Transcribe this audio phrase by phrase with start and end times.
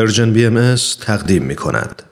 [0.00, 2.02] Persian BMS تقدیم می کند.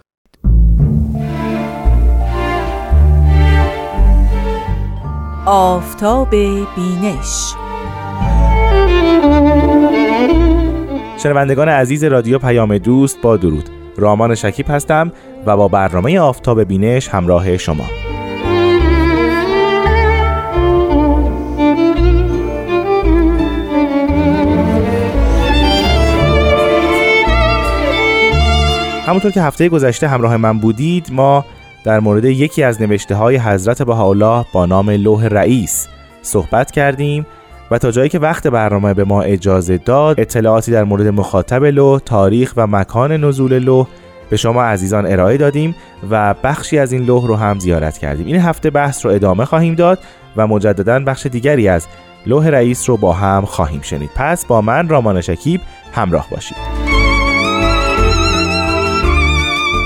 [5.46, 7.54] آفتاب بینش.
[11.22, 13.68] شنوندگان عزیز رادیو پیام دوست با درود.
[13.96, 15.12] رامان شکیب هستم
[15.46, 18.07] و با برنامه آفتاب بینش همراه شما.
[29.08, 31.44] همونطور که هفته گذشته همراه من بودید ما
[31.84, 35.88] در مورد یکی از نوشته های حضرت بهاءالله با نام لوح رئیس
[36.22, 37.26] صحبت کردیم
[37.70, 42.00] و تا جایی که وقت برنامه به ما اجازه داد اطلاعاتی در مورد مخاطب لوح،
[42.00, 43.86] تاریخ و مکان نزول لوح
[44.30, 45.74] به شما عزیزان ارائه دادیم
[46.10, 48.26] و بخشی از این لوح رو هم زیارت کردیم.
[48.26, 49.98] این هفته بحث رو ادامه خواهیم داد
[50.36, 51.86] و مجددا بخش دیگری از
[52.26, 54.10] لوح رئیس رو با هم خواهیم شنید.
[54.16, 55.60] پس با من رامان شکیب
[55.92, 56.87] همراه باشید.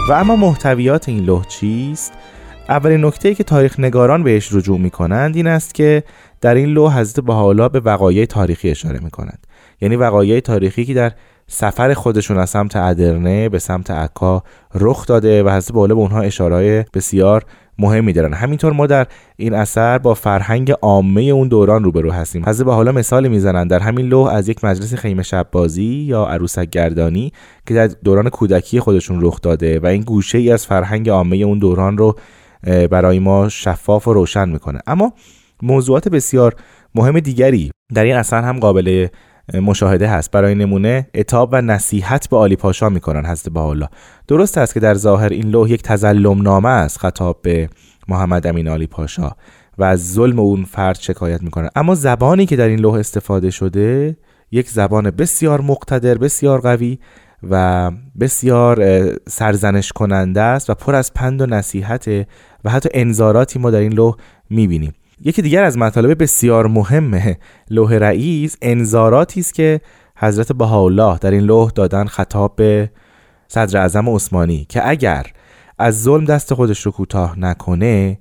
[0.08, 2.12] و اما محتویات این لوح چیست؟
[2.68, 6.02] اولین نکته که تاریخ نگاران بهش رجوع می کنند این است که
[6.40, 9.46] در این لوح حضرت بهاءالله به وقایع تاریخی اشاره می کنند
[9.80, 11.12] یعنی وقایع تاریخی که در
[11.46, 14.42] سفر خودشون از سمت ادرنه به سمت عکا
[14.74, 17.44] رخ داده و حضرت بهاءالله به اونها اشاره بسیار
[17.78, 18.34] مهمی دارن.
[18.34, 19.06] همینطور ما در
[19.36, 22.48] این اثر با فرهنگ عامه اون دوران روبرو هستیم.
[22.48, 26.24] حضرت به حالا مثالی می‌زنن در همین لوح از یک مجلس خیمه شب بازی یا
[26.24, 27.32] عروسک گردانی
[27.66, 31.58] که در دوران کودکی خودشون رخ داده و این گوشه ای از فرهنگ عامه اون
[31.58, 32.16] دوران رو
[32.90, 34.78] برای ما شفاف و روشن می‌کنه.
[34.86, 35.12] اما
[35.62, 36.54] موضوعات بسیار
[36.94, 39.06] مهم دیگری در این اثر هم قابل
[39.54, 40.30] مشاهده هست.
[40.30, 43.88] برای نمونه اتاب و نصیحت به علی پاشا می‌کنن حضرت الله
[44.28, 47.68] درست است که در ظاهر این لوح یک تزلم نامه است خطاب به
[48.08, 49.30] محمد امین علی پاشا.
[49.78, 51.68] و از ظلم اون فرد شکایت می‌کنن.
[51.76, 54.16] اما زبانی که در این لوح استفاده شده
[54.50, 56.98] یک زبان بسیار مقتدر بسیار قوی
[57.50, 62.08] و بسیار سرزنش کننده است و پر از پند و نصیحت
[62.64, 64.14] و حتی انذاراتی ما در این لوح
[64.50, 64.92] می‌بینیم.
[65.24, 67.36] یکی دیگر از مطالب بسیار مهم
[67.70, 69.80] لوح رئیس انذاراتی است که
[70.16, 72.90] حضرت بهاءالله در این لوح دادن خطاب به
[73.48, 75.26] صدر اعظم عثمانی که اگر
[75.78, 78.18] از ظلم دست خودش رو کوتاه نکنه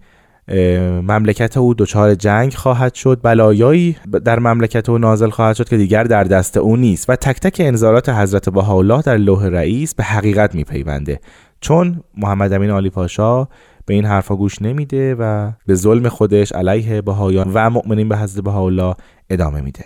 [1.02, 3.20] مملکت او دچار جنگ خواهد شد.
[3.24, 7.10] بلایایی در مملکت او نازل خواهد شد که دیگر در دست او نیست.
[7.10, 11.20] و تک تک انذارات حضرت بهاءالله در لوح رئیس به حقیقت میپیونده.
[11.62, 13.48] چون محمد امین علی پاشا
[13.86, 18.44] به این حرفا گوش نمیده و به ظلم خودش علیه بهایان و مؤمنین به حضرت
[18.44, 18.96] بهاءالله
[19.30, 19.86] ادامه میده.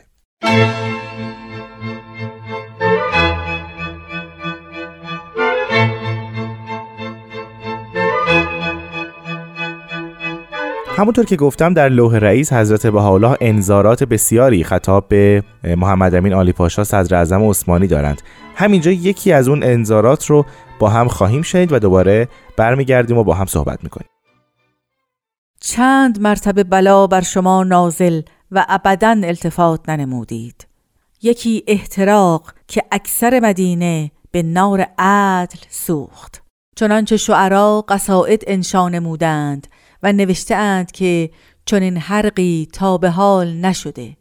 [10.97, 15.44] همونطور که گفتم در لوح رئیس حضرت بهاءالله انذارات بسیاری خطاب به
[15.77, 18.22] محمد امین آلی پاشا صدر اعظم عثمانی دارند.
[18.56, 20.45] همینجا یکی از اون انذارات رو
[20.80, 22.28] با هم خواهیم شنید و دوباره
[22.58, 24.09] برمیگردیم و با هم صحبت می‌کنیم.
[25.62, 28.22] چند مرتبه بلا بر شما نازل
[28.52, 30.68] و ابدا التفات ننمودید.
[31.22, 36.44] یکی احتراق که اکثر مدینه به نار عدل سوخت.
[36.75, 39.68] چنانچه شعرا قصائد انشا نمودند
[40.03, 41.30] و نوشته اند که
[41.66, 44.18] چنین حرقی تا به حال نشده.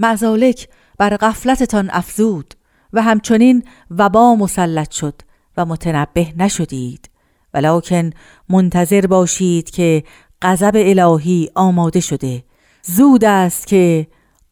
[0.00, 0.68] مزالک
[0.98, 2.54] بر غفلتتان افزود
[2.92, 5.22] و همچنین وبا مسلط شد
[5.56, 7.10] و متنبه نشدید.
[7.54, 8.10] ولکن
[8.48, 10.04] منتظر باشید که
[10.42, 12.44] غضب الهی آماده شده.
[12.82, 14.06] زود است که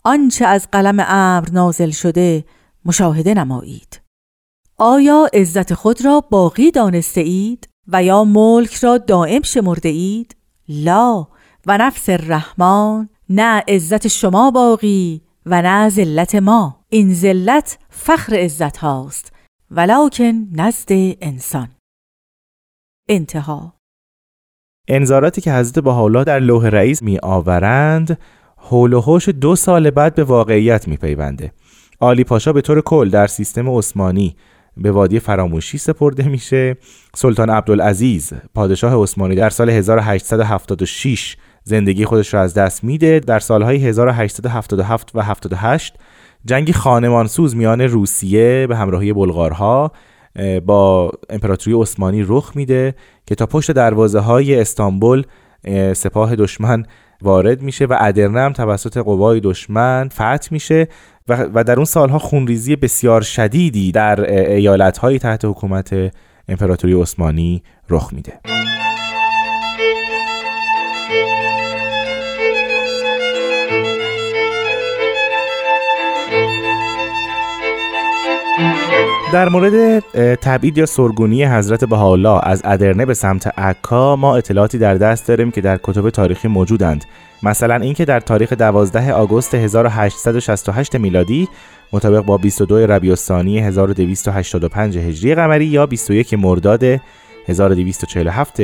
[0.04, 2.44] آنچه از قلم امر نازل شده
[2.84, 4.00] مشاهده نمایید.
[4.78, 10.36] آیا عزت خود را باقی دانسته اید و یا ملک را دائم شمرده اید؟
[10.68, 11.26] لا
[11.66, 16.84] و نفس الرحمن نه عزت شما باقی و نه ذلت ما.
[16.88, 19.31] این ذلت فخر عزت هاست.
[19.76, 20.88] ولکن نزد
[21.20, 21.68] انسان.
[23.08, 23.74] انتها.
[24.88, 28.18] انذاراتی که حضرت حالا در لوح رئیس می آورند
[28.56, 31.52] حول و حوش دو سال بعد به واقعیت می پیونده
[32.00, 34.36] آلی پاشا به طور کل در سیستم عثمانی
[34.76, 36.76] به وادی فراموشی سپرده میشه.
[37.14, 43.20] سلطان عبدالعزیز پادشاه عثمانی در سال 1876 زندگی خودش را از دست میده.
[43.20, 45.94] در سالهای 1877 و 78
[46.44, 49.92] جنگی خانمانسوز میان روسیه به همراهی بلغارها
[50.66, 52.94] با امپراتوری عثمانی رخ میده
[53.26, 55.22] که تا پشت دروازه های استانبول
[55.92, 56.86] سپاه دشمن
[57.22, 60.88] وارد میشه و ادرنه هم توسط قوای دشمن فتح میشه
[61.28, 66.12] و در اون سالها خونریزی بسیار شدیدی در ایالتهایی تحت حکومت
[66.48, 68.61] امپراتوری عثمانی رخ میده.
[79.32, 79.98] در مورد
[80.34, 85.50] تبعید یا سرگونی حضرت بهاءالله از ادرنه به سمت عکا ما اطلاعاتی در دست داریم
[85.50, 87.04] که در کتب تاریخی موجودند.
[87.42, 91.48] مثلا اینکه در تاریخ 12 آگوست 1868 میلادی
[91.92, 96.84] مطابق با 22 ربیع الثانی 1285 هجری قمری یا 21 مرداد
[97.48, 98.60] 1247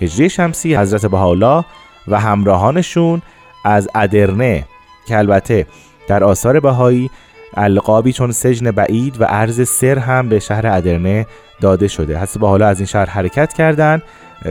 [0.00, 1.64] هجری شمسی حضرت بهاءالله
[2.08, 3.22] و همراهانشون
[3.64, 4.64] از ادرنه
[5.06, 5.66] که البته
[6.08, 7.10] در آثار بهایی
[7.54, 11.26] القابی چون سجن بعید و عرض سر هم به شهر ادرنه
[11.60, 12.18] داده شده.
[12.18, 14.02] حضرت بهاءالله از این شهر حرکت کردند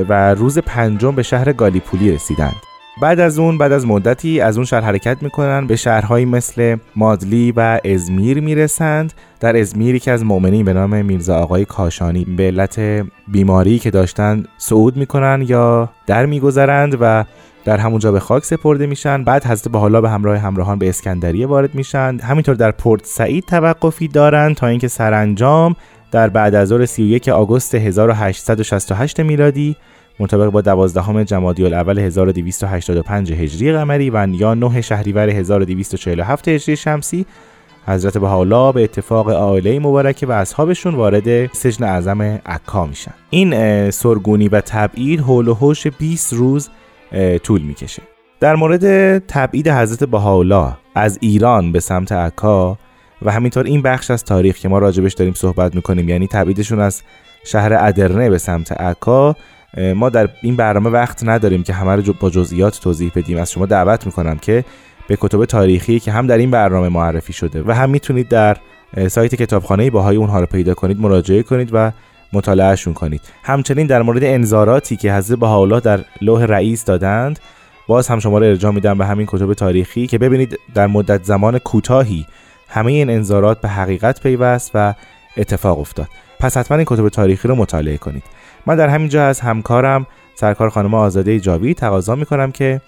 [0.09, 2.55] و روز پنجم به شهر گالیپولی رسیدند.
[3.01, 7.53] بعد از اون بعد از مدتی از اون شهر حرکت می‌کنن به شهرهایی مثل مادلی
[7.55, 9.13] و ازمیر می‌رسند.
[9.39, 12.79] در ازمیر که از مؤمنین به نام میرزا آقای کاشانی به علت
[13.27, 17.25] بیماری که داشتن صعود می‌کنن یا در میگذرند و
[17.69, 21.75] در همونجا به خاک سپرده میشن بعد حضرت حالا به همراه همراهان به اسکندریه وارد
[21.75, 22.17] میشن.
[22.23, 25.75] همینطور در پورت سعید توقفی دارند تا اینکه سرانجام
[26.11, 29.75] در بعد از ظهر 31 آگوست 1868 میلادی
[30.19, 37.25] مطابق با 12 جمادی الاول 1285 هجری قمری و یا 9 شهریور 1247 هجری شمسی
[37.87, 43.13] حضرت بهاءالله به اتفاق عائله مبارکه و اصحابشون وارد سجن اعظم عکا میشن.
[43.29, 46.69] این سرگونی و تبعید حول و حوش 20 روز
[47.43, 48.01] طول می‌کشه.
[48.39, 52.77] در مورد تبعید حضرت بهاءالله از ایران به سمت عکا
[53.21, 57.01] و همینطور این بخش از تاریخ که ما راجبش داریم صحبت می‌کنیم یعنی تبعیدشون از
[57.45, 59.35] شهر ادرنه به سمت عکا
[59.95, 63.37] ما در این برنامه وقت نداریم که همه رو با جزئیات توضیح بدیم.
[63.37, 64.65] از شما دعوت می‌کنم که
[65.07, 68.57] به کتب تاریخی که هم در این برنامه معرفی شده و هم می‌تونید در
[69.07, 71.91] سایت کتابخانه باهای اونها رو پیدا کنید مراجعه کنید و
[72.33, 73.21] مطالعهشون کنید.
[73.43, 77.39] همچنین در مورد انذاراتی که حضرت بهاءالله در لوح رئیس دادند
[77.87, 81.59] باز هم شما رو ارجاع میدم به همین کتب تاریخی که ببینید در مدت زمان
[81.59, 82.25] کوتاهی
[82.67, 84.93] همه این انذارات به حقیقت پیوست و
[85.37, 86.07] اتفاق افتاد.
[86.39, 88.23] پس حتما این کتب تاریخی رو مطالعه کنید.
[88.65, 92.81] من در همین جا از همکارم سرکار خانم آزاده جاوی تقاضا می‌کنم که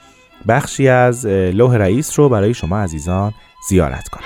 [0.47, 3.33] بخشی از لوح رئیس رو برای شما عزیزان
[3.69, 4.23] زیارت کنم.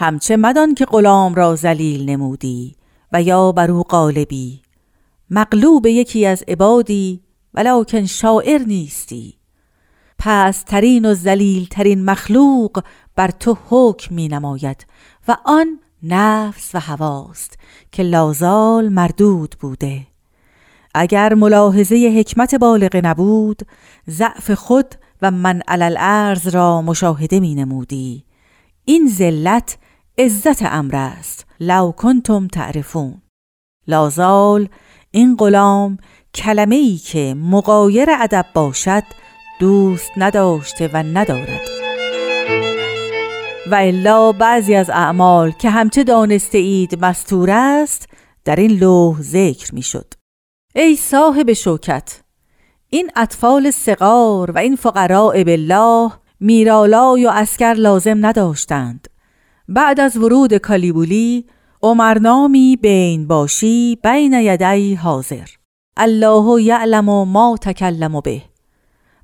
[0.00, 2.76] همچه مدان که غلام را زلیل نمودی
[3.12, 4.62] و یا بر او غالبی.
[5.30, 7.20] مغلوب یکی از عبادی
[7.54, 9.34] ولکن شاعر نیستی.
[10.18, 12.82] پس ترین و زلیل ترین مخلوق
[13.16, 14.86] بر تو حکم می نماید
[15.28, 17.58] و آن نفس و هواست
[17.92, 20.06] که لازال مردود بوده.
[20.94, 23.62] اگر ملاحظه حکمت بالغ نبود
[24.10, 25.96] ضعف خود و من علل
[26.52, 28.24] را مشاهده می نمودی
[28.84, 29.78] این ذلت
[30.18, 31.46] عزت امر است.
[31.60, 33.22] لو کنتم تعرفون.
[33.86, 34.68] لازال
[35.10, 35.98] این غلام
[36.34, 39.02] کلمه ای که مقایر ادب باشد
[39.60, 41.60] دوست نداشته و ندارد.
[43.70, 48.08] و الا بعضی از اعمال که همچه دانسته اید مستور است
[48.44, 50.14] در این لوح ذکر می شد
[50.74, 52.20] ای صاحب شوکت
[52.88, 56.10] این اطفال سقار و این فقراء بالله
[56.40, 59.09] میرالای و اسکر لازم نداشتند.
[59.72, 61.44] بعد از ورود کالیبولی
[61.82, 65.46] عمرنامی بین باشی بین یدی حاضر.
[65.96, 68.42] الله یعلم ما تکلم به.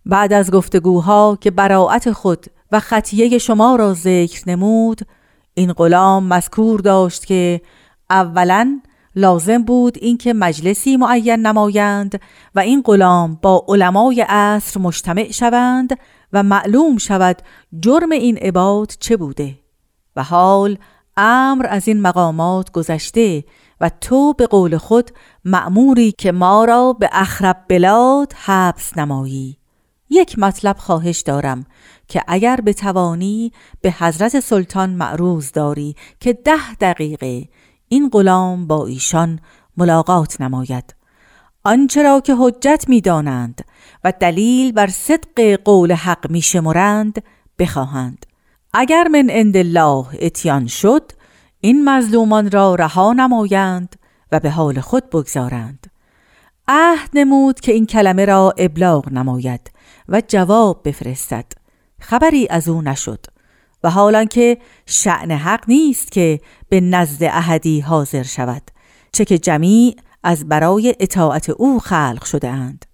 [0.06, 5.00] بعد از گفتگوها که براعت خود و خطیه شما را ذکر نمود
[5.54, 7.61] این غلام مذکور داشت که
[8.11, 8.80] اولا
[9.16, 12.21] لازم بود اینکه مجلسی معین نمایند
[12.54, 15.99] و این غلام با علمای عصر مجتمع شوند
[16.32, 17.42] و معلوم شود
[17.80, 19.65] جرم این عباد چه بوده.
[20.16, 20.78] و حال
[21.16, 23.44] امر از این مقامات گذشته
[23.80, 25.11] و تو به قول خود
[25.44, 29.58] مأموری که ما را به اخرب بلاد حبس نمایی.
[30.11, 31.66] یک مطلب خواهش دارم
[32.08, 37.49] که اگر به توانی به حضرت سلطان معروض داری که ده دقیقه
[37.88, 39.40] این غلام با ایشان
[39.76, 40.94] ملاقات نماید.
[41.64, 43.64] آنچه را که حجت می دانند
[44.04, 47.23] و دلیل بر صدق قول حق می شمرند
[47.58, 48.26] بخواهند.
[48.78, 51.12] اگر من عند الله اتیان شد
[51.61, 53.97] این مظلومان را رها نمایند
[54.33, 55.87] و به حال خود بگذارند.
[56.68, 59.71] عهد نمود که این کلمه را ابلاغ نماید
[60.09, 61.45] و جواب بفرستد.
[62.00, 63.26] خبری از او نشد
[63.85, 68.62] و حالا که شعن حق نیست که به نزد احدی حاضر شود
[69.12, 72.86] چه که جمیع از برای اطاعت او خلق شده اند.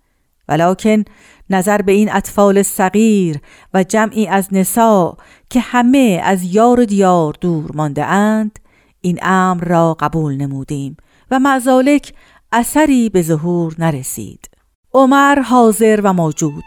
[0.52, 1.04] ولیکن
[1.50, 3.40] نظر به این اطفال صغیر
[3.74, 5.16] و جمعی از نسا
[5.50, 8.58] که همه از یار و دیار دور مانده اند
[9.00, 10.96] این امر را قبول نمودیم
[11.30, 12.12] و معزالک
[12.52, 14.48] اثری به ظهور نرسید.
[14.94, 16.64] عمر حاضر و موجود.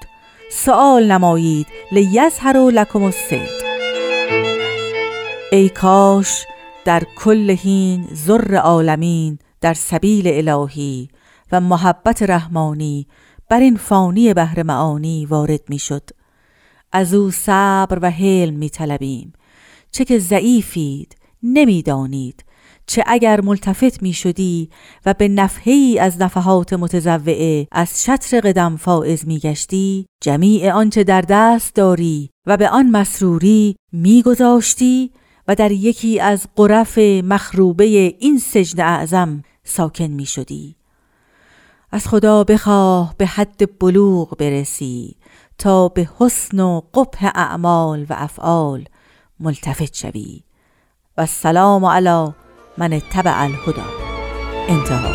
[0.52, 3.66] سوال نمایید لیظهر لکم الصدق
[5.52, 6.46] ای کاش
[6.86, 11.10] در کل هین زر عالمین در سبیل الهی
[11.52, 13.08] و محبت رحمانی
[13.50, 16.10] بر این فانی بهر معانی وارد می شد
[16.92, 19.34] از او صبر و حلم می طلبیم
[19.92, 22.46] چه که ضعیفید نمی‌دانید.
[22.88, 24.70] چه اگر ملتفت می شدی
[25.06, 31.22] و به نفحی از نفحات متزوعه از شطر قدم فائز می گشتی جمیع آنچه در
[31.22, 35.12] دست داری و به آن مسروری می گذاشتی
[35.48, 37.86] و در یکی از قرف مخروبه
[38.20, 40.76] این سجن اعظم ساکن می شدی
[41.96, 45.16] از خدا بخواه به حد بلوغ برسی
[45.58, 48.86] تا به حسن و قبح اعمال و افعال
[49.40, 50.44] ملتفت شوی.
[51.18, 52.34] و السلام علی
[52.78, 53.84] من تبع الهدا
[54.68, 55.10] انتها.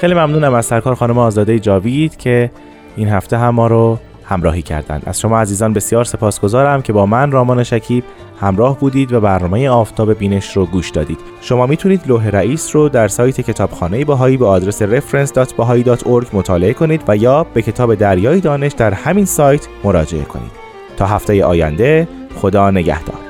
[0.00, 2.50] خیلی ممنونم از سرکار خانم آزاده جاوید که
[2.96, 5.02] این هفته هم ما رو همراهی کردند.
[5.06, 8.04] از شما عزیزان بسیار سپاسگزارم که با من رامان شکیب
[8.40, 11.18] همراه بودید و برنامه آفتاب بینش رو گوش دادید.
[11.40, 17.16] شما می‌تونید لوح رئیس رو در سایت کتابخانه باهایی به آدرس reference.bahai.org مطالعه کنید و
[17.16, 20.52] یا به کتاب دریای دانش در همین سایت مراجعه کنید.
[20.96, 23.23] تا هفته آینده خدا نگهدار.